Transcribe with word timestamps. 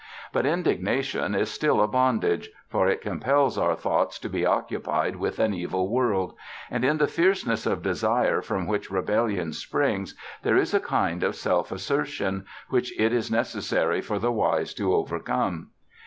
But 0.33 0.47
indignation 0.47 1.35
is 1.35 1.51
still 1.51 1.79
a 1.79 1.87
bondage, 1.87 2.49
for 2.67 2.87
it 2.87 3.01
compels 3.01 3.55
our 3.55 3.75
thoughts 3.75 4.17
to 4.17 4.29
be 4.29 4.47
occupied 4.47 5.15
with 5.17 5.37
an 5.37 5.53
evil 5.53 5.91
world; 5.91 6.33
and 6.71 6.83
in 6.83 6.97
the 6.97 7.05
fierceness 7.05 7.67
of 7.67 7.83
desire 7.83 8.41
from 8.41 8.65
which 8.65 8.89
rebellion 8.89 9.53
springs 9.53 10.15
there 10.41 10.57
is 10.57 10.73
a 10.73 10.79
kind 10.79 11.21
of 11.21 11.35
self 11.35 11.71
assertion 11.71 12.45
which 12.69 12.99
it 12.99 13.13
is 13.13 13.29
necessary 13.29 14.01
for 14.01 14.17
the 14.17 14.31
wise 14.31 14.73
to 14.73 14.91
overcome. 14.91 15.69